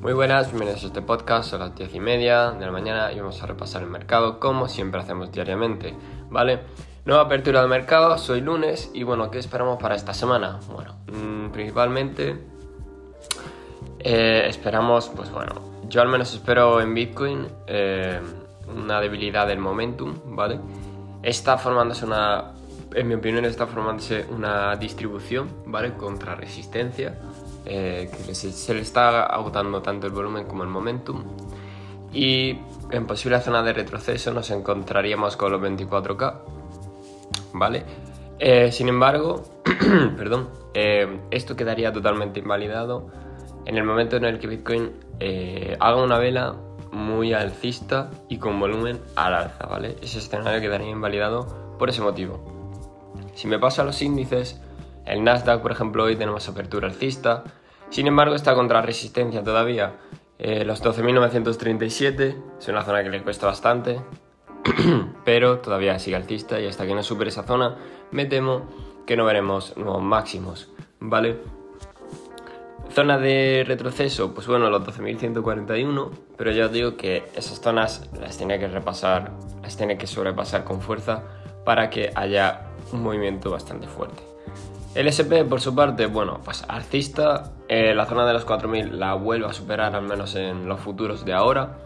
[0.00, 3.20] Muy buenas, bienvenidos a este podcast, son las 10 y media de la mañana y
[3.20, 5.94] vamos a repasar el mercado como siempre hacemos diariamente,
[6.30, 6.60] ¿vale?
[7.04, 10.58] Nueva apertura del mercado, soy lunes y bueno, ¿qué esperamos para esta semana?
[10.72, 12.34] Bueno, mmm, principalmente
[13.98, 15.52] eh, esperamos, pues bueno,
[15.86, 18.18] yo al menos espero en Bitcoin eh,
[18.74, 20.60] una debilidad del momentum, ¿vale?
[21.22, 22.52] Está formándose una,
[22.94, 25.92] en mi opinión, está formándose una distribución, ¿vale?
[25.92, 27.18] Contra resistencia
[27.72, 31.22] eh, que se, le está agotando tanto el volumen como el momentum.
[32.12, 32.58] Y
[32.90, 36.34] en posible zona de retroceso nos encontraríamos con los 24K,
[37.52, 37.84] ¿vale?
[38.40, 39.44] Eh, sin embargo,
[40.16, 43.06] perdón, eh, esto quedaría totalmente invalidado
[43.66, 44.90] en el momento en el que Bitcoin
[45.78, 46.56] haga una vela
[46.90, 49.94] muy alcista y con volumen al alza, ¿vale?
[50.02, 52.42] Ese escenario quedaría invalidado por ese motivo.
[53.36, 54.60] Si me paso a los índices,
[55.06, 57.44] el Nasdaq, por ejemplo, hoy tenemos apertura alcista,
[57.90, 59.96] sin embargo está contra resistencia todavía.
[60.38, 64.00] Eh, los 12.937 es una zona que le cuesta bastante,
[65.24, 67.76] pero todavía sigue alcista y hasta que no supere esa zona
[68.10, 68.62] me temo
[69.06, 71.38] que no veremos nuevos máximos, ¿vale?
[72.92, 78.36] Zona de retroceso, pues bueno, los 12.141, pero ya os digo que esas zonas las
[78.36, 81.22] tiene que repasar, las tiene que sobrepasar con fuerza
[81.64, 84.22] para que haya un movimiento bastante fuerte.
[84.92, 89.14] El SP, por su parte, bueno, pues alcista, eh, la zona de los 4.000 la
[89.14, 91.78] vuelve a superar al menos en los futuros de ahora.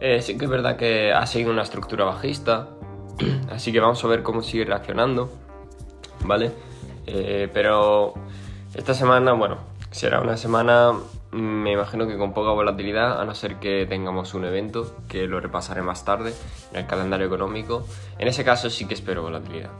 [0.00, 2.68] Eh, sí que es verdad que ha seguido una estructura bajista,
[3.50, 5.30] así que vamos a ver cómo sigue reaccionando,
[6.24, 6.50] ¿vale?
[7.06, 8.14] Eh, pero
[8.74, 9.58] esta semana, bueno,
[9.92, 10.94] será una semana,
[11.30, 15.38] me imagino que con poca volatilidad, a no ser que tengamos un evento, que lo
[15.38, 16.34] repasaré más tarde
[16.72, 17.86] en el calendario económico.
[18.18, 19.70] En ese caso sí que espero volatilidad.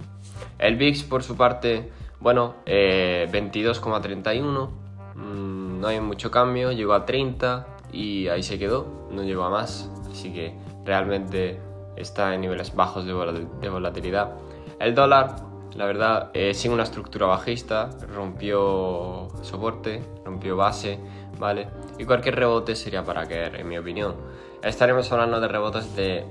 [0.61, 1.91] El VIX, por su parte,
[2.21, 4.29] bueno, 22,31.
[4.35, 4.69] Eh,
[5.15, 6.73] mm, no hay mucho cambio.
[6.73, 8.87] Llegó a 30 y ahí se quedó.
[9.11, 9.91] No llegó a más.
[10.11, 11.61] Así que realmente
[11.97, 14.33] está en niveles bajos de, volatilidad.
[14.79, 15.37] El dólar,
[15.77, 17.91] la verdad, eh, sin una estructura bajista.
[18.15, 20.99] Rompió soporte, rompió base,
[21.39, 21.69] ¿vale?
[21.99, 24.15] Y cualquier rebote sería para caer, en mi opinión.
[24.63, 26.25] Estaremos hablando de rebotes de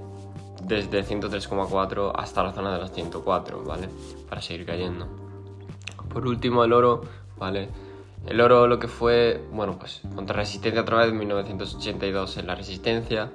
[0.64, 3.90] desde 103,4 hasta la zona de los 104, ¿vale?
[4.28, 5.27] Para seguir cayendo.
[6.09, 7.01] Por último, el oro,
[7.38, 7.69] ¿vale?
[8.25, 13.31] El oro lo que fue, bueno, pues contra resistencia otra vez, 1982 en la resistencia.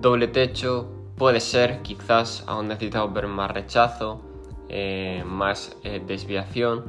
[0.00, 4.20] Doble techo, puede ser, quizás aún necesitamos ver más rechazo,
[4.68, 6.84] eh, más eh, desviación.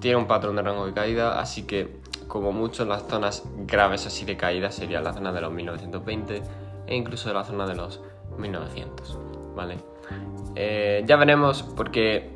[0.00, 4.24] Tiene un patrón de rango de caída, así que como mucho las zonas graves así
[4.24, 6.42] de caída sería la zona de los 1920
[6.86, 8.00] e incluso la zona de los
[8.38, 9.18] 1900,
[9.54, 9.78] ¿vale?
[10.54, 12.30] Eh, ya veremos porque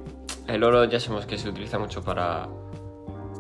[0.47, 2.49] el oro ya sabemos que se utiliza mucho para,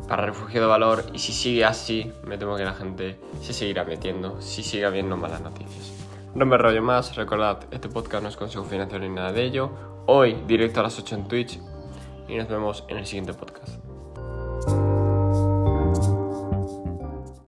[0.09, 3.84] para refugio de valor y si sigue así, me temo que la gente se seguirá
[3.84, 5.92] metiendo si sigue habiendo malas noticias.
[6.34, 9.70] No me rollo más, recordad, este podcast no es consejo financiero ni nada de ello.
[10.06, 11.60] Hoy directo a las 8 en Twitch
[12.28, 13.84] y nos vemos en el siguiente podcast.